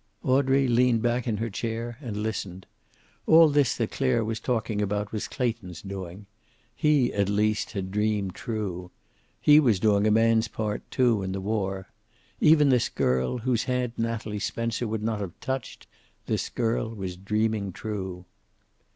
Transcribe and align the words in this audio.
Audrey 0.23 0.67
leaned 0.67 1.03
back 1.03 1.27
in 1.27 1.37
her 1.37 1.51
chair 1.51 1.99
and 2.01 2.17
listened. 2.23 2.65
All 3.27 3.49
this 3.49 3.77
that 3.77 3.91
Clare 3.91 4.25
was 4.25 4.39
talking 4.39 4.81
about 4.81 5.11
was 5.11 5.27
Clayton's 5.27 5.83
doing. 5.83 6.25
He 6.75 7.13
at 7.13 7.29
least 7.29 7.73
had 7.73 7.91
dreamed 7.91 8.33
true. 8.33 8.89
He 9.39 9.59
was 9.59 9.79
doing 9.79 10.07
a 10.07 10.09
man's 10.09 10.47
part, 10.47 10.89
too, 10.89 11.21
in 11.21 11.33
the 11.33 11.39
war. 11.39 11.89
Even 12.39 12.69
this 12.69 12.89
girl, 12.89 13.37
whose 13.37 13.65
hand 13.65 13.93
Natalie 13.95 14.39
Spencer 14.39 14.87
would 14.87 15.03
not 15.03 15.19
have 15.21 15.39
touched, 15.39 15.85
this 16.25 16.49
girl 16.49 16.95
was 16.95 17.15
dreaming 17.15 17.71
true. 17.71 18.25